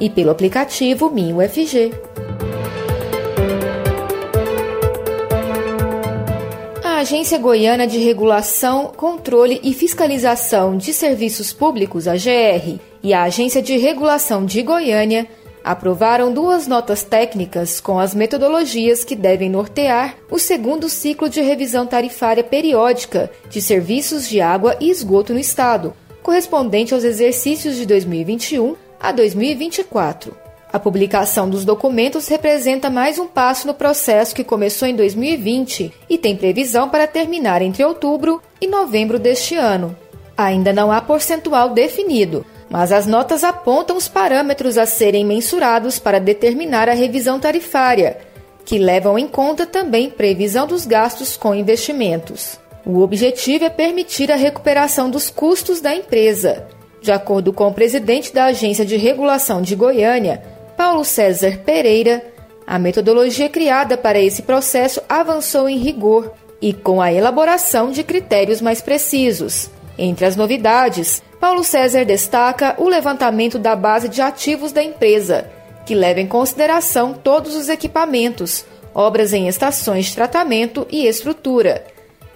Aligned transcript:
e 0.00 0.08
pelo 0.08 0.30
aplicativo 0.30 1.10
MinUFG. 1.10 1.92
A 6.84 6.98
Agência 6.98 7.38
Goiana 7.38 7.86
de 7.86 7.98
Regulação, 7.98 8.92
Controle 8.96 9.60
e 9.62 9.72
Fiscalização 9.72 10.76
de 10.76 10.92
Serviços 10.92 11.52
Públicos, 11.52 12.08
AGR, 12.08 12.80
e 13.02 13.14
a 13.14 13.22
Agência 13.22 13.62
de 13.62 13.76
Regulação 13.76 14.44
de 14.44 14.62
Goiânia 14.62 15.28
aprovaram 15.62 16.32
duas 16.32 16.66
notas 16.66 17.02
técnicas 17.02 17.80
com 17.80 17.98
as 17.98 18.14
metodologias 18.14 19.04
que 19.04 19.14
devem 19.14 19.50
nortear 19.50 20.16
o 20.30 20.38
segundo 20.38 20.88
ciclo 20.88 21.28
de 21.28 21.40
revisão 21.40 21.86
tarifária 21.86 22.42
periódica 22.42 23.30
de 23.50 23.60
serviços 23.60 24.28
de 24.28 24.40
água 24.40 24.76
e 24.80 24.90
esgoto 24.90 25.32
no 25.32 25.38
Estado, 25.38 25.94
correspondente 26.22 26.94
aos 26.94 27.04
exercícios 27.04 27.76
de 27.76 27.86
2021 27.86 28.87
a 29.00 29.12
2024. 29.12 30.36
A 30.70 30.78
publicação 30.78 31.48
dos 31.48 31.64
documentos 31.64 32.28
representa 32.28 32.90
mais 32.90 33.18
um 33.18 33.26
passo 33.26 33.66
no 33.66 33.72
processo 33.72 34.34
que 34.34 34.44
começou 34.44 34.86
em 34.86 34.94
2020 34.94 35.92
e 36.10 36.18
tem 36.18 36.36
previsão 36.36 36.90
para 36.90 37.06
terminar 37.06 37.62
entre 37.62 37.82
outubro 37.84 38.42
e 38.60 38.66
novembro 38.66 39.18
deste 39.18 39.54
ano. 39.54 39.96
Ainda 40.36 40.72
não 40.72 40.92
há 40.92 41.00
percentual 41.00 41.70
definido, 41.70 42.44
mas 42.68 42.92
as 42.92 43.06
notas 43.06 43.44
apontam 43.44 43.96
os 43.96 44.08
parâmetros 44.08 44.76
a 44.76 44.84
serem 44.84 45.24
mensurados 45.24 45.98
para 45.98 46.20
determinar 46.20 46.86
a 46.88 46.94
revisão 46.94 47.40
tarifária, 47.40 48.18
que 48.64 48.78
levam 48.78 49.18
em 49.18 49.26
conta 49.26 49.64
também 49.64 50.10
previsão 50.10 50.66
dos 50.66 50.84
gastos 50.84 51.34
com 51.34 51.54
investimentos. 51.54 52.60
O 52.84 53.00
objetivo 53.00 53.64
é 53.64 53.70
permitir 53.70 54.30
a 54.30 54.36
recuperação 54.36 55.08
dos 55.08 55.30
custos 55.30 55.80
da 55.80 55.94
empresa 55.94 56.66
de 57.08 57.12
acordo 57.12 57.54
com 57.54 57.66
o 57.66 57.72
presidente 57.72 58.34
da 58.34 58.44
Agência 58.44 58.84
de 58.84 58.98
Regulação 58.98 59.62
de 59.62 59.74
Goiânia, 59.74 60.42
Paulo 60.76 61.06
César 61.06 61.56
Pereira, 61.64 62.22
a 62.66 62.78
metodologia 62.78 63.48
criada 63.48 63.96
para 63.96 64.20
esse 64.20 64.42
processo 64.42 65.00
avançou 65.08 65.70
em 65.70 65.78
rigor 65.78 66.34
e 66.60 66.74
com 66.74 67.00
a 67.00 67.10
elaboração 67.10 67.90
de 67.90 68.04
critérios 68.04 68.60
mais 68.60 68.82
precisos. 68.82 69.70
Entre 69.96 70.26
as 70.26 70.36
novidades, 70.36 71.22
Paulo 71.40 71.64
César 71.64 72.04
destaca 72.04 72.74
o 72.76 72.86
levantamento 72.86 73.58
da 73.58 73.74
base 73.74 74.10
de 74.10 74.20
ativos 74.20 74.70
da 74.70 74.82
empresa, 74.82 75.50
que 75.86 75.94
leva 75.94 76.20
em 76.20 76.26
consideração 76.26 77.14
todos 77.14 77.56
os 77.56 77.70
equipamentos, 77.70 78.66
obras 78.94 79.32
em 79.32 79.48
estações 79.48 80.04
de 80.04 80.14
tratamento 80.14 80.86
e 80.90 81.06
estrutura. 81.06 81.86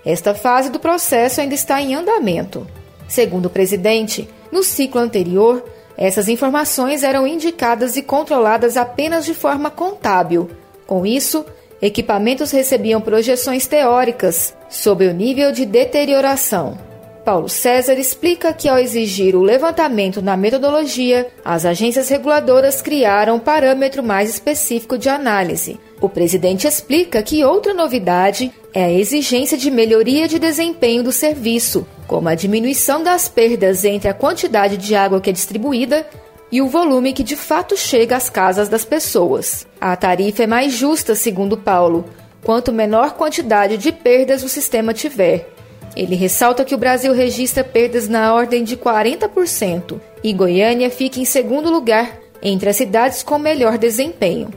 Esta 0.03 0.35
fase 0.35 0.71
do 0.71 0.81
processo 0.81 1.43
ainda 1.43 1.55
está 1.55 1.79
em 1.83 1.95
andamento. 1.95 2.67
Segundo 3.07 3.47
o 3.47 3.51
presidente, 3.51 4.27
no 4.53 4.63
ciclo 4.63 5.01
anterior, 5.01 5.65
essas 5.97 6.29
informações 6.29 7.03
eram 7.03 7.27
indicadas 7.27 7.97
e 7.97 8.03
controladas 8.03 8.77
apenas 8.77 9.25
de 9.25 9.35
forma 9.35 9.71
contábil. 9.71 10.51
Com 10.87 11.07
isso, 11.07 11.45
equipamentos 11.81 12.51
recebiam 12.51 13.01
projeções 13.01 13.67
teóricas 13.67 14.55
sobre 14.69 15.07
o 15.07 15.15
nível 15.15 15.51
de 15.53 15.65
deterioração. 15.65 16.79
Paulo 17.25 17.49
César 17.49 17.95
explica 17.95 18.53
que, 18.53 18.69
ao 18.69 18.79
exigir 18.79 19.37
o 19.37 19.43
levantamento 19.43 20.21
na 20.21 20.37
metodologia, 20.37 21.29
as 21.45 21.65
agências 21.65 22.09
reguladoras 22.09 22.83
criaram 22.83 23.37
um 23.37 23.41
parâmetro 23.41 24.03
mais 24.03 24.29
específico 24.29 24.99
de 24.99 25.09
análise. 25.09 25.79
O 26.01 26.09
presidente 26.09 26.67
explica 26.67 27.23
que 27.23 27.45
outra 27.45 27.73
novidade 27.73 28.53
é 28.75 28.85
a 28.85 28.93
exigência 28.93 29.57
de 29.57 29.71
melhoria 29.71 30.27
de 30.27 30.39
desempenho 30.39 31.05
do 31.05 31.13
serviço, 31.13 31.87
como 32.13 32.29
a 32.29 32.35
diminuição 32.35 33.03
das 33.03 33.27
perdas 33.27 33.87
entre 33.87 34.07
a 34.07 34.13
quantidade 34.13 34.77
de 34.77 34.95
água 34.95 35.19
que 35.19 35.31
é 35.31 35.33
distribuída 35.33 36.07
e 36.53 36.61
o 36.61 36.69
volume 36.69 37.15
que 37.15 37.23
de 37.23 37.37
fato 37.37 37.75
chega 37.75 38.15
às 38.15 38.29
casas 38.29 38.69
das 38.69 38.85
pessoas. 38.85 39.67
A 39.81 39.97
tarifa 39.97 40.43
é 40.43 40.47
mais 40.47 40.75
justa, 40.75 41.15
segundo 41.15 41.57
Paulo, 41.57 42.05
quanto 42.45 42.71
menor 42.71 43.15
quantidade 43.15 43.79
de 43.79 43.91
perdas 43.91 44.43
o 44.43 44.49
sistema 44.51 44.93
tiver. 44.93 45.49
Ele 45.97 46.15
ressalta 46.15 46.67
que 46.67 46.75
o 46.75 46.79
Brasil 46.79 47.15
registra 47.15 47.65
perdas 47.65 48.07
na 48.11 48.35
ordem 48.35 48.63
de 48.63 48.77
40% 48.77 49.99
e 50.23 50.35
Goiânia 50.35 50.91
fica 50.91 51.19
em 51.19 51.25
segundo 51.25 51.71
lugar 51.71 52.19
entre 52.43 52.69
as 52.69 52.77
cidades 52.77 53.23
com 53.23 53.39
melhor 53.39 53.79
desempenho. 53.79 54.51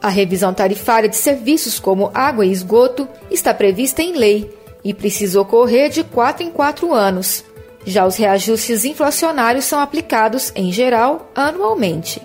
A 0.00 0.10
revisão 0.10 0.54
tarifária 0.54 1.08
de 1.08 1.16
serviços 1.16 1.80
como 1.80 2.12
água 2.14 2.46
e 2.46 2.52
esgoto 2.52 3.08
está 3.32 3.52
prevista 3.52 4.00
em 4.00 4.12
lei 4.12 4.63
e 4.84 4.92
precisa 4.92 5.40
ocorrer 5.40 5.88
de 5.90 6.04
4 6.04 6.44
em 6.44 6.50
4 6.50 6.92
anos. 6.92 7.44
Já 7.86 8.06
os 8.06 8.16
reajustes 8.16 8.84
inflacionários 8.84 9.64
são 9.64 9.80
aplicados, 9.80 10.52
em 10.54 10.72
geral, 10.72 11.30
anualmente. 11.34 12.20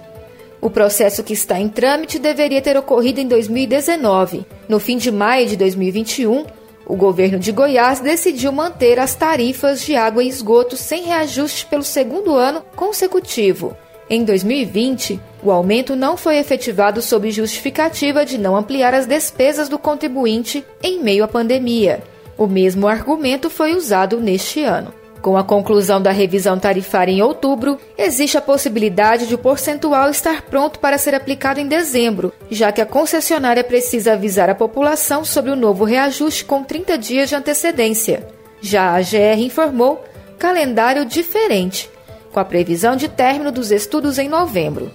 O 0.61 0.69
processo 0.69 1.23
que 1.23 1.33
está 1.33 1.59
em 1.59 1.69
trâmite 1.69 2.19
deveria 2.19 2.61
ter 2.61 2.77
ocorrido 2.77 3.21
em 3.21 3.27
2019. 3.27 4.45
No 4.67 4.79
fim 4.79 4.97
de 4.97 5.09
maio 5.09 5.47
de 5.47 5.55
2021, 5.55 6.45
o 6.85 6.95
governo 6.95 7.39
de 7.39 7.51
Goiás 7.51 7.99
decidiu 7.99 8.51
manter 8.51 8.99
as 8.99 9.15
tarifas 9.15 9.81
de 9.81 9.95
água 9.95 10.23
e 10.23 10.27
esgoto 10.27 10.75
sem 10.75 11.03
reajuste 11.03 11.65
pelo 11.65 11.83
segundo 11.83 12.35
ano 12.35 12.61
consecutivo. 12.75 13.75
Em 14.09 14.23
2020, 14.25 15.19
o 15.43 15.51
aumento 15.51 15.95
não 15.95 16.17
foi 16.17 16.37
efetivado 16.37 17.01
sob 17.01 17.29
justificativa 17.29 18.25
de 18.25 18.37
não 18.37 18.55
ampliar 18.55 18.93
as 18.93 19.05
despesas 19.05 19.69
do 19.69 19.77
contribuinte 19.77 20.65
em 20.81 21.01
meio 21.01 21.23
à 21.23 21.27
pandemia. 21.27 22.01
O 22.39 22.47
mesmo 22.47 22.87
argumento 22.87 23.49
foi 23.49 23.75
usado 23.75 24.17
neste 24.17 24.63
ano. 24.63 24.93
Com 25.21 25.35
a 25.35 25.43
conclusão 25.43 26.01
da 26.01 26.09
revisão 26.09 26.57
tarifária 26.57 27.11
em 27.11 27.21
outubro, 27.21 27.77
existe 27.97 28.37
a 28.37 28.41
possibilidade 28.41 29.27
de 29.27 29.35
o 29.35 29.37
percentual 29.37 30.09
estar 30.09 30.43
pronto 30.43 30.79
para 30.79 30.97
ser 30.97 31.13
aplicado 31.13 31.59
em 31.59 31.67
dezembro, 31.67 32.31
já 32.49 32.71
que 32.71 32.79
a 32.79 32.85
concessionária 32.85 33.61
precisa 33.61 34.13
avisar 34.13 34.49
a 34.49 34.55
população 34.55 35.25
sobre 35.25 35.51
o 35.51 35.55
novo 35.57 35.83
reajuste 35.83 36.45
com 36.45 36.63
30 36.63 36.97
dias 36.97 37.27
de 37.27 37.35
antecedência. 37.35 38.25
Já 38.61 38.95
a 38.95 39.01
GR 39.01 39.41
informou 39.41 40.01
calendário 40.37 41.03
diferente, 41.03 41.89
com 42.31 42.39
a 42.39 42.45
previsão 42.45 42.95
de 42.95 43.09
término 43.09 43.51
dos 43.51 43.69
estudos 43.69 44.17
em 44.17 44.29
novembro. 44.29 44.89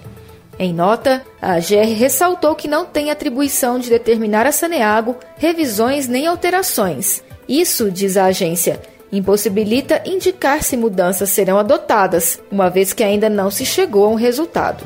Em 0.57 0.73
nota, 0.73 1.21
a 1.41 1.55
AGR 1.55 1.93
ressaltou 1.97 2.55
que 2.55 2.67
não 2.67 2.85
tem 2.85 3.11
atribuição 3.11 3.77
de 3.77 3.89
determinar 3.89 4.47
a 4.47 4.53
Saneago 4.53 5.17
revisões 5.37 6.07
nem 6.07 6.27
alterações. 6.27 7.24
Isso, 7.47 7.91
diz 7.91 8.17
a 8.17 8.25
agência, 8.25 8.81
impossibilita 9.11 10.01
indicar 10.05 10.63
se 10.63 10.75
mudanças 10.75 11.29
serão 11.29 11.59
adotadas, 11.59 12.39
uma 12.51 12.69
vez 12.69 12.93
que 12.93 13.03
ainda 13.03 13.29
não 13.29 13.51
se 13.51 13.65
chegou 13.65 14.05
a 14.05 14.09
um 14.09 14.15
resultado. 14.15 14.83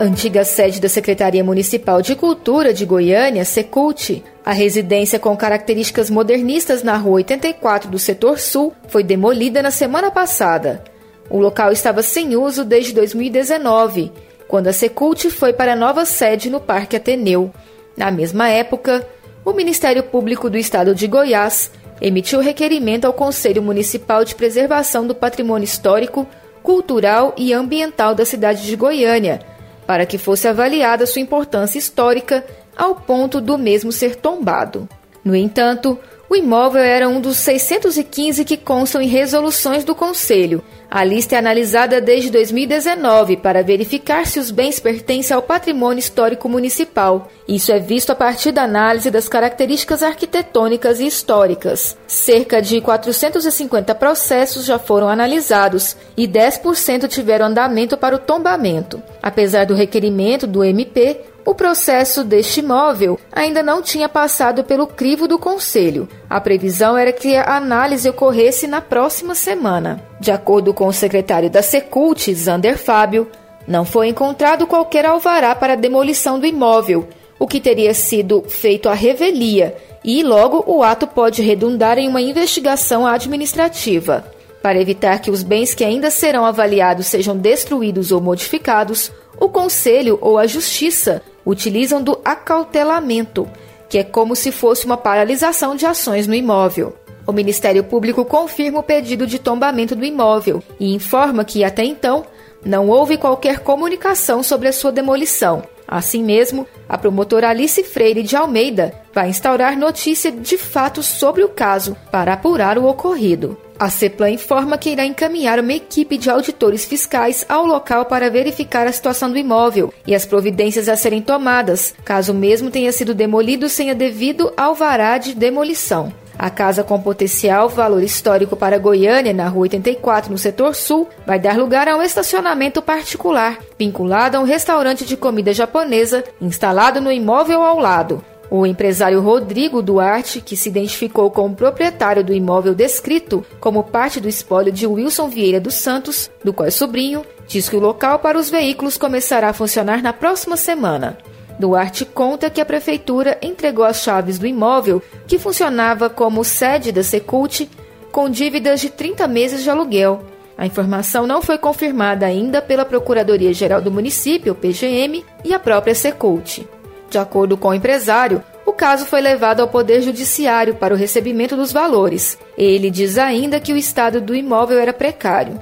Antiga 0.00 0.44
sede 0.44 0.80
da 0.80 0.88
Secretaria 0.88 1.42
Municipal 1.42 2.00
de 2.00 2.14
Cultura 2.14 2.72
de 2.72 2.86
Goiânia, 2.86 3.44
Secult, 3.44 4.22
a 4.44 4.52
residência 4.52 5.18
com 5.18 5.36
características 5.36 6.08
modernistas 6.08 6.84
na 6.84 6.96
Rua 6.96 7.16
84 7.16 7.90
do 7.90 7.98
Setor 7.98 8.38
Sul 8.38 8.72
foi 8.86 9.02
demolida 9.02 9.60
na 9.60 9.72
semana 9.72 10.08
passada. 10.08 10.84
O 11.28 11.38
local 11.38 11.72
estava 11.72 12.00
sem 12.00 12.36
uso 12.36 12.64
desde 12.64 12.94
2019, 12.94 14.12
quando 14.46 14.68
a 14.68 14.72
Secult 14.72 15.30
foi 15.30 15.52
para 15.52 15.72
a 15.72 15.76
nova 15.76 16.04
sede 16.04 16.48
no 16.48 16.60
Parque 16.60 16.94
Ateneu. 16.96 17.52
Na 17.98 18.12
mesma 18.12 18.48
época, 18.48 19.04
o 19.44 19.52
Ministério 19.52 20.04
Público 20.04 20.48
do 20.48 20.56
Estado 20.56 20.94
de 20.94 21.08
Goiás 21.08 21.72
emitiu 22.00 22.38
requerimento 22.38 23.06
ao 23.06 23.12
Conselho 23.12 23.60
Municipal 23.60 24.24
de 24.24 24.36
Preservação 24.36 25.04
do 25.04 25.16
Patrimônio 25.16 25.64
Histórico, 25.64 26.24
Cultural 26.62 27.34
e 27.36 27.52
Ambiental 27.52 28.14
da 28.14 28.24
cidade 28.24 28.64
de 28.64 28.76
Goiânia, 28.76 29.40
para 29.84 30.06
que 30.06 30.16
fosse 30.16 30.46
avaliada 30.46 31.06
sua 31.06 31.20
importância 31.20 31.76
histórica 31.76 32.46
ao 32.76 32.94
ponto 32.94 33.40
do 33.40 33.58
mesmo 33.58 33.90
ser 33.90 34.14
tombado. 34.14 34.88
No 35.24 35.34
entanto, 35.34 35.98
O 36.30 36.36
imóvel 36.36 36.82
era 36.82 37.08
um 37.08 37.22
dos 37.22 37.38
615 37.38 38.44
que 38.44 38.58
constam 38.58 39.00
em 39.00 39.08
resoluções 39.08 39.82
do 39.82 39.94
Conselho. 39.94 40.62
A 40.90 41.02
lista 41.02 41.34
é 41.34 41.38
analisada 41.38 42.02
desde 42.02 42.30
2019 42.30 43.38
para 43.38 43.62
verificar 43.62 44.26
se 44.26 44.38
os 44.38 44.50
bens 44.50 44.78
pertencem 44.78 45.34
ao 45.34 45.42
patrimônio 45.42 45.98
histórico 45.98 46.46
municipal. 46.46 47.28
Isso 47.46 47.72
é 47.72 47.78
visto 47.78 48.10
a 48.10 48.14
partir 48.14 48.52
da 48.52 48.64
análise 48.64 49.10
das 49.10 49.26
características 49.26 50.02
arquitetônicas 50.02 51.00
e 51.00 51.06
históricas. 51.06 51.96
Cerca 52.06 52.60
de 52.60 52.80
450 52.80 53.94
processos 53.94 54.66
já 54.66 54.78
foram 54.78 55.08
analisados 55.08 55.96
e 56.14 56.28
10% 56.28 57.08
tiveram 57.08 57.46
andamento 57.46 57.96
para 57.96 58.16
o 58.16 58.18
tombamento. 58.18 59.02
Apesar 59.22 59.64
do 59.64 59.74
requerimento 59.74 60.46
do 60.46 60.62
MP, 60.62 61.22
o 61.48 61.54
processo 61.54 62.22
deste 62.22 62.60
imóvel 62.60 63.18
ainda 63.32 63.62
não 63.62 63.80
tinha 63.80 64.06
passado 64.06 64.62
pelo 64.64 64.86
crivo 64.86 65.26
do 65.26 65.38
Conselho. 65.38 66.06
A 66.28 66.38
previsão 66.38 66.94
era 66.94 67.10
que 67.10 67.34
a 67.36 67.56
análise 67.56 68.06
ocorresse 68.06 68.66
na 68.66 68.82
próxima 68.82 69.34
semana. 69.34 69.98
De 70.20 70.30
acordo 70.30 70.74
com 70.74 70.86
o 70.86 70.92
secretário 70.92 71.48
da 71.48 71.62
Secult, 71.62 72.34
Zander 72.34 72.76
Fábio, 72.76 73.26
não 73.66 73.86
foi 73.86 74.08
encontrado 74.08 74.66
qualquer 74.66 75.06
alvará 75.06 75.54
para 75.54 75.72
a 75.72 75.76
demolição 75.76 76.38
do 76.38 76.44
imóvel, 76.44 77.08
o 77.38 77.46
que 77.46 77.60
teria 77.60 77.94
sido 77.94 78.44
feito 78.46 78.86
à 78.86 78.92
revelia, 78.92 79.74
e 80.04 80.22
logo 80.22 80.62
o 80.66 80.82
ato 80.82 81.06
pode 81.06 81.40
redundar 81.40 81.96
em 81.96 82.08
uma 82.08 82.20
investigação 82.20 83.06
administrativa. 83.06 84.22
Para 84.62 84.80
evitar 84.82 85.18
que 85.20 85.30
os 85.30 85.42
bens 85.42 85.72
que 85.72 85.84
ainda 85.84 86.10
serão 86.10 86.44
avaliados 86.44 87.06
sejam 87.06 87.34
destruídos 87.34 88.12
ou 88.12 88.20
modificados, 88.20 89.10
o 89.40 89.48
Conselho 89.48 90.18
ou 90.20 90.38
a 90.38 90.46
Justiça 90.46 91.22
utilizam 91.44 92.02
do 92.02 92.18
acautelamento, 92.24 93.48
que 93.88 93.98
é 93.98 94.04
como 94.04 94.36
se 94.36 94.52
fosse 94.52 94.84
uma 94.84 94.96
paralisação 94.96 95.74
de 95.74 95.86
ações 95.86 96.26
no 96.26 96.34
imóvel. 96.34 96.94
O 97.26 97.32
Ministério 97.32 97.84
Público 97.84 98.24
confirma 98.24 98.80
o 98.80 98.82
pedido 98.82 99.26
de 99.26 99.38
tombamento 99.38 99.94
do 99.94 100.04
imóvel 100.04 100.62
e 100.80 100.94
informa 100.94 101.44
que, 101.44 101.62
até 101.62 101.84
então, 101.84 102.24
não 102.64 102.88
houve 102.88 103.16
qualquer 103.16 103.60
comunicação 103.60 104.42
sobre 104.42 104.68
a 104.68 104.72
sua 104.72 104.90
demolição. 104.90 105.62
Assim 105.88 106.22
mesmo, 106.22 106.66
a 106.86 106.98
promotora 106.98 107.48
Alice 107.48 107.82
Freire 107.82 108.22
de 108.22 108.36
Almeida 108.36 108.92
vai 109.14 109.30
instaurar 109.30 109.74
notícia 109.74 110.30
de 110.30 110.58
fato 110.58 111.02
sobre 111.02 111.42
o 111.42 111.48
caso 111.48 111.96
para 112.12 112.34
apurar 112.34 112.76
o 112.76 112.86
ocorrido. 112.86 113.56
A 113.78 113.88
CEPLAN 113.88 114.30
informa 114.30 114.76
que 114.76 114.90
irá 114.90 115.06
encaminhar 115.06 115.58
uma 115.60 115.72
equipe 115.72 116.18
de 116.18 116.28
auditores 116.28 116.84
fiscais 116.84 117.46
ao 117.48 117.64
local 117.64 118.04
para 118.04 118.28
verificar 118.28 118.86
a 118.86 118.92
situação 118.92 119.30
do 119.30 119.38
imóvel 119.38 119.94
e 120.06 120.14
as 120.14 120.26
providências 120.26 120.88
a 120.88 120.96
serem 120.96 121.22
tomadas, 121.22 121.94
caso 122.04 122.32
o 122.32 122.34
mesmo 122.34 122.70
tenha 122.70 122.92
sido 122.92 123.14
demolido 123.14 123.68
sem 123.68 123.90
a 123.90 123.94
devido 123.94 124.52
alvará 124.56 125.16
de 125.16 125.32
demolição. 125.32 126.12
A 126.38 126.50
casa 126.50 126.84
com 126.84 127.00
potencial 127.00 127.68
valor 127.68 128.00
histórico 128.00 128.54
para 128.54 128.78
Goiânia, 128.78 129.32
na 129.32 129.48
Rua 129.48 129.62
84, 129.62 130.30
no 130.30 130.38
setor 130.38 130.72
sul, 130.72 131.08
vai 131.26 131.36
dar 131.36 131.58
lugar 131.58 131.88
a 131.88 131.96
um 131.96 132.02
estacionamento 132.02 132.80
particular, 132.80 133.58
vinculado 133.76 134.36
a 134.36 134.40
um 134.40 134.44
restaurante 134.44 135.04
de 135.04 135.16
comida 135.16 135.52
japonesa 135.52 136.22
instalado 136.40 137.00
no 137.00 137.10
imóvel 137.10 137.62
ao 137.62 137.80
lado. 137.80 138.24
O 138.48 138.64
empresário 138.64 139.20
Rodrigo 139.20 139.82
Duarte, 139.82 140.40
que 140.40 140.56
se 140.56 140.68
identificou 140.68 141.28
como 141.28 141.56
proprietário 141.56 142.22
do 142.22 142.32
imóvel 142.32 142.72
descrito 142.72 143.44
como 143.58 143.82
parte 143.82 144.20
do 144.20 144.28
espólio 144.28 144.72
de 144.72 144.86
Wilson 144.86 145.28
Vieira 145.28 145.60
dos 145.60 145.74
Santos, 145.74 146.30
do 146.44 146.52
qual 146.52 146.68
é 146.68 146.70
sobrinho, 146.70 147.24
diz 147.48 147.68
que 147.68 147.76
o 147.76 147.80
local 147.80 148.20
para 148.20 148.38
os 148.38 148.48
veículos 148.48 148.96
começará 148.96 149.48
a 149.48 149.52
funcionar 149.52 150.00
na 150.02 150.12
próxima 150.12 150.56
semana. 150.56 151.18
Duarte 151.58 152.04
conta 152.04 152.48
que 152.48 152.60
a 152.60 152.64
prefeitura 152.64 153.36
entregou 153.42 153.84
as 153.84 154.02
chaves 154.02 154.38
do 154.38 154.46
imóvel, 154.46 155.02
que 155.26 155.38
funcionava 155.38 156.08
como 156.08 156.44
sede 156.44 156.92
da 156.92 157.02
Secult, 157.02 157.68
com 158.12 158.30
dívidas 158.30 158.80
de 158.80 158.90
30 158.90 159.26
meses 159.26 159.62
de 159.62 159.70
aluguel. 159.70 160.22
A 160.56 160.66
informação 160.66 161.26
não 161.26 161.42
foi 161.42 161.58
confirmada 161.58 162.26
ainda 162.26 162.62
pela 162.62 162.84
Procuradoria-Geral 162.84 163.80
do 163.80 163.90
Município, 163.90 164.54
PGM, 164.54 165.24
e 165.44 165.52
a 165.52 165.58
própria 165.58 165.94
Secult. 165.94 166.66
De 167.10 167.18
acordo 167.18 167.56
com 167.56 167.68
o 167.68 167.74
empresário, 167.74 168.42
o 168.66 168.72
caso 168.72 169.06
foi 169.06 169.20
levado 169.20 169.60
ao 169.60 169.68
Poder 169.68 170.02
Judiciário 170.02 170.74
para 170.74 170.92
o 170.92 170.96
recebimento 170.96 171.56
dos 171.56 171.72
valores. 171.72 172.38
Ele 172.56 172.90
diz 172.90 173.16
ainda 173.18 173.58
que 173.58 173.72
o 173.72 173.76
estado 173.76 174.20
do 174.20 174.34
imóvel 174.34 174.78
era 174.78 174.92
precário. 174.92 175.60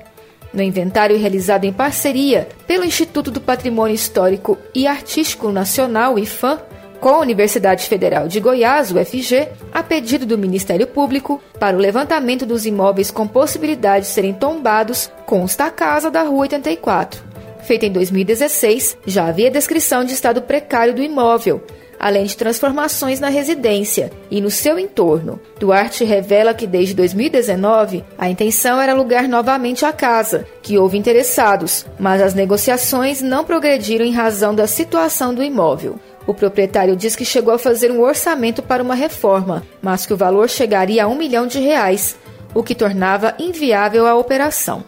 No 0.57 0.63
inventário 0.63 1.19
realizado 1.19 1.67
em 1.67 1.73
parceria 1.73 2.49
pelo 2.67 2.83
Instituto 2.83 3.31
do 3.31 3.43
Patrimônio 3.43 3.95
Histórico 3.95 4.57
e 4.75 4.87
Artístico 4.87 5.53
Nacional, 5.53 6.19
IFAM, 6.19 6.59
com 6.99 7.11
a 7.11 7.19
Universidade 7.19 7.87
Federal 7.87 8.27
de 8.27 8.41
Goiás, 8.41 8.91
UFG, 8.91 9.49
a 9.71 9.83
pedido 9.83 10.25
do 10.25 10.39
Ministério 10.39 10.87
Público, 10.87 11.43
para 11.61 11.77
o 11.77 11.81
levantamento 11.81 12.47
dos 12.47 12.65
imóveis 12.65 13.11
com 13.11 13.29
possibilidade 13.29 14.07
de 14.07 14.13
serem 14.13 14.33
tombados, 14.33 15.11
consta 15.27 15.67
a 15.67 15.71
casa 15.71 16.11
da 16.11 16.23
Rua 16.23 16.41
84 16.41 17.37
feita 17.67 17.85
em 17.85 17.91
2016, 17.91 18.97
já 19.05 19.27
havia 19.27 19.51
descrição 19.51 20.05
de 20.05 20.13
estado 20.13 20.41
precário 20.41 20.95
do 20.95 21.03
imóvel, 21.03 21.63
além 21.99 22.25
de 22.25 22.37
transformações 22.37 23.21
na 23.21 23.29
residência 23.29 24.11
e 24.31 24.41
no 24.41 24.51
seu 24.51 24.79
entorno. 24.79 25.41
Duarte 25.59 26.05
revela 26.05 26.55
que 26.55 26.67
desde 26.67 26.95
2019 26.95 28.05
a 28.19 28.29
intenção 28.29 28.81
era 28.81 28.93
alugar 28.93 29.29
novamente 29.29 29.85
a 29.85 29.93
casa, 29.93 30.47
que 30.63 30.79
houve 30.79 30.99
interessados, 30.99 31.87
mas 31.99 32.21
as 32.21 32.35
negociações 32.35 33.23
não 33.23 33.45
progrediram 33.45 34.05
em 34.05 34.13
razão 34.13 34.55
da 34.55 34.67
situação 34.67 35.35
do 35.35 35.43
imóvel. 35.43 35.99
O 36.27 36.35
proprietário 36.35 36.97
diz 36.97 37.15
que 37.15 37.25
chegou 37.25 37.55
a 37.55 37.59
fazer 37.59 37.91
um 37.91 38.01
orçamento 38.01 38.63
para 38.63 38.83
uma 38.83 38.95
reforma, 38.95 39.63
mas 39.81 40.05
que 40.05 40.13
o 40.13 40.17
valor 40.17 40.49
chegaria 40.49 41.05
a 41.05 41.09
um 41.09 41.15
milhão 41.15 41.47
de 41.47 41.61
reais, 41.61 42.17
o 42.53 42.63
que 42.63 42.75
tornava 42.75 43.35
inviável 43.39 44.07
a 44.07 44.17
operação. 44.17 44.85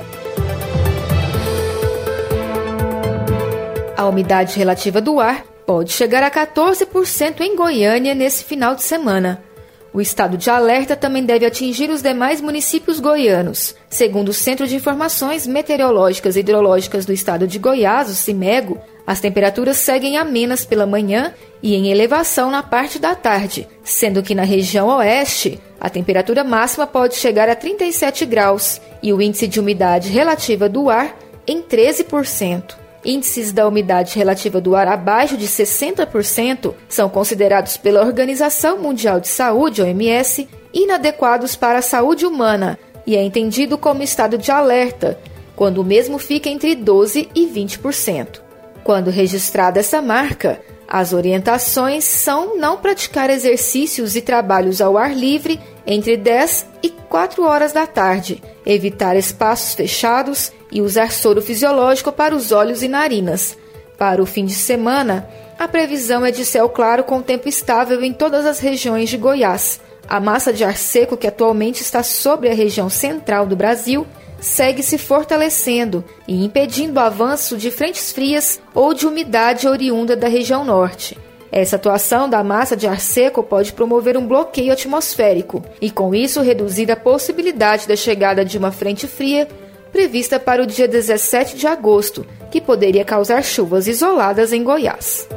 A 4.00 4.08
umidade 4.08 4.58
relativa 4.58 5.01
do 5.01 5.20
ar 5.20 5.44
pode 5.65 5.91
chegar 5.91 6.24
a 6.24 6.32
14% 6.32 7.41
em 7.41 7.53
Goiânia 7.53 8.15
nesse 8.15 8.46
final 8.46 8.74
de 8.74 8.82
semana. 8.82 9.44
O 9.91 10.00
estado 10.00 10.38
de 10.38 10.50
alerta 10.50 10.96
também 10.96 11.25
deve 11.25 11.46
atingir 11.46 11.89
os 11.89 12.01
demais 12.01 12.39
municípios 12.39 13.01
goianos. 13.01 13.75
Segundo 13.89 14.29
o 14.29 14.34
Centro 14.34 14.65
de 14.65 14.77
Informações 14.77 15.46
Meteorológicas 15.46 16.38
e 16.38 16.39
Hidrológicas 16.39 17.06
do 17.06 17.12
estado 17.12 17.46
de 17.46 17.60
Goiás, 17.60 18.10
o 18.10 18.15
CIMEGO, 18.15 18.79
as 19.06 19.20
temperaturas 19.20 19.75
seguem 19.75 20.15
amenas 20.15 20.63
pela 20.63 20.86
manhã 20.86 21.34
e 21.62 21.75
em 21.75 21.91
elevação 21.91 22.50
na 22.50 22.63
parte 22.63 23.00
da 23.00 23.15
tarde, 23.15 23.68
sendo 23.84 24.24
que 24.24 24.34
na 24.34 24.44
região 24.44 24.88
oeste 24.88 25.60
a 25.77 25.89
temperatura 25.89 26.46
máxima 26.46 26.88
pode 26.88 27.18
chegar 27.18 27.50
a 27.50 27.56
37 27.56 28.25
graus 28.25 28.79
e 29.03 29.12
o 29.12 29.22
índice 29.22 29.46
de 29.46 29.60
umidade 29.60 30.08
relativa 30.08 30.70
do 30.70 30.89
ar 30.89 31.20
em 31.46 31.62
13%. 31.62 32.88
Índices 33.03 33.51
da 33.51 33.68
umidade 33.68 34.18
relativa 34.18 34.60
do 34.60 34.75
ar 34.75 34.88
abaixo 34.88 35.38
de 35.38 35.48
60% 35.48 36.74
são 36.88 37.10
considerados 37.10 37.77
pela 37.77 38.01
Organização 38.01 38.77
Mundial 38.77 39.20
de 39.20 39.27
Saúde, 39.27 39.82
OMS, 39.82 40.48
inadequados 40.74 41.56
para 41.56 41.79
a 41.79 41.84
saúde 41.84 42.25
humana 42.25 42.77
e 43.08 43.15
é 43.15 43.24
entendido 43.24 43.77
como 43.77 44.03
estado 44.03 44.38
de 44.38 44.51
alerta, 44.51 45.20
quando 45.56 45.79
o 45.79 45.84
mesmo 45.84 46.20
fica 46.20 46.50
entre 46.50 46.75
12% 46.75 47.29
e 47.34 47.48
20%. 47.48 48.41
Quando 48.84 49.10
registrada 49.10 49.79
essa 49.79 50.01
marca, 50.01 50.62
as 50.88 51.13
orientações 51.13 52.03
são 52.03 52.58
não 52.58 52.77
praticar 52.77 53.29
exercícios 53.29 54.15
e 54.15 54.22
trabalhos 54.22 54.82
ao 54.82 54.98
ar 54.98 55.15
livre 55.15 55.60
entre 55.88 56.18
10 56.18 56.68
e 56.84 56.89
4 56.89 57.44
horas 57.44 57.72
da 57.72 57.88
tarde, 57.88 58.44
evitar 58.65 59.15
espaços 59.15 59.74
fechados 59.74 60.51
e 60.72 60.82
usar 60.82 61.12
soro 61.12 61.42
fisiológico 61.42 62.12
para 62.12 62.36
os 62.36 62.52
olhos 62.52 62.84
e 62.84 62.88
narinas. 62.88 63.58
Para 63.98 64.22
o 64.22 64.26
fim 64.26 64.46
de 64.46 64.54
semana, 64.54 65.28
a 65.58 65.68
previsão 65.68 66.26
é 66.26 66.32
de 66.32 66.46
céu 66.46 66.70
claro 66.70 67.04
com 67.04 67.22
tempo 67.22 67.50
estável 67.50 68.02
em 68.04 68.14
todas 68.14 68.46
as 68.46 68.60
regiões 68.60 69.10
de 69.10 69.18
Goiás. 69.18 69.82
A 70.08 70.20
massa 70.20 70.54
de 70.54 70.64
ar 70.64 70.78
seco 70.78 71.18
que 71.18 71.28
atualmente 71.28 71.82
está 71.82 72.02
sobre 72.02 72.50
a 72.50 72.54
região 72.54 72.90
central 72.90 73.46
do 73.46 73.56
Brasil 73.56 74.08
segue 74.40 74.82
se 74.82 74.98
fortalecendo 74.98 76.04
e 76.28 76.46
impedindo 76.46 77.00
o 77.00 77.04
avanço 77.04 77.58
de 77.58 77.70
frentes 77.72 78.12
frias 78.12 78.60
ou 78.74 78.94
de 78.94 79.06
umidade 79.06 79.68
oriunda 79.68 80.16
da 80.16 80.28
região 80.28 80.64
norte. 80.64 81.18
Essa 81.52 81.78
atuação 81.78 82.30
da 82.30 82.44
massa 82.44 82.78
de 82.78 82.88
ar 82.88 83.00
seco 83.00 83.44
pode 83.44 83.74
promover 83.74 84.16
um 84.16 84.26
bloqueio 84.26 84.72
atmosférico 84.72 85.64
e, 85.82 85.90
com 85.90 86.14
isso, 86.14 86.42
reduzir 86.42 86.92
a 86.92 86.96
possibilidade 86.96 87.88
da 87.88 87.96
chegada 87.96 88.46
de 88.46 88.58
uma 88.58 88.72
frente 88.72 89.08
fria 89.08 89.48
prevista 89.91 90.39
para 90.39 90.63
o 90.63 90.65
dia 90.65 90.88
17 90.88 91.55
de 91.55 91.67
agosto, 91.67 92.25
que 92.51 92.62
poderia 92.62 93.05
causar 93.05 93.43
chuvas 93.43 93.88
isoladas 93.88 94.53
em 94.53 94.63
Goiás. 94.63 95.27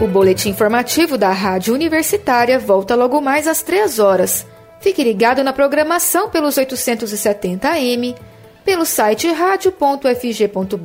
O 0.00 0.06
boletim 0.06 0.48
informativo 0.48 1.18
da 1.18 1.30
Rádio 1.30 1.74
Universitária 1.74 2.58
volta 2.58 2.94
logo 2.94 3.20
mais 3.20 3.46
às 3.46 3.60
3 3.62 3.98
horas. 3.98 4.46
Fique 4.80 5.04
ligado 5.04 5.44
na 5.44 5.52
programação 5.52 6.30
pelos 6.30 6.56
870 6.56 7.68
AM, 7.68 8.14
pelo 8.64 8.86
site 8.86 9.30
radio.fg.br 9.30 10.80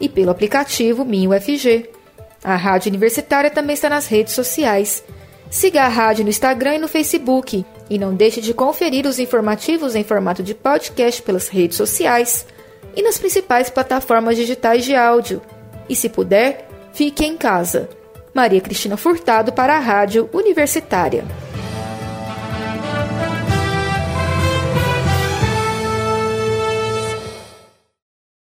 e 0.00 0.08
pelo 0.08 0.30
aplicativo 0.30 1.04
MinUFG. 1.04 1.88
A 2.42 2.56
Rádio 2.56 2.88
Universitária 2.88 3.50
também 3.50 3.74
está 3.74 3.88
nas 3.88 4.08
redes 4.08 4.32
sociais. 4.32 5.04
Siga 5.48 5.84
a 5.84 5.88
rádio 5.88 6.24
no 6.24 6.30
Instagram 6.30 6.74
e 6.74 6.78
no 6.78 6.88
Facebook 6.88 7.64
e 7.90 7.98
não 7.98 8.14
deixe 8.14 8.40
de 8.40 8.52
conferir 8.52 9.06
os 9.06 9.18
informativos 9.18 9.94
em 9.94 10.04
formato 10.04 10.42
de 10.42 10.54
podcast 10.54 11.22
pelas 11.22 11.48
redes 11.48 11.76
sociais 11.76 12.46
e 12.94 13.02
nas 13.02 13.18
principais 13.18 13.70
plataformas 13.70 14.36
digitais 14.36 14.84
de 14.84 14.94
áudio. 14.94 15.40
E 15.88 15.96
se 15.96 16.08
puder, 16.08 16.68
fique 16.92 17.24
em 17.24 17.36
casa. 17.36 17.88
Maria 18.34 18.60
Cristina 18.60 18.96
Furtado 18.96 19.52
para 19.52 19.76
a 19.76 19.80
Rádio 19.80 20.28
Universitária. 20.32 21.24